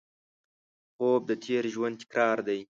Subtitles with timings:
[0.93, 2.59] خوب د تېر ژوند تکرار دی